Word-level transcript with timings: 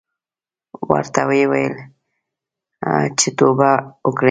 ورته 0.91 1.21
ویې 1.29 1.45
ویل 1.51 1.75
چې 3.19 3.29
توبه 3.39 3.69
وکړې. 4.05 4.19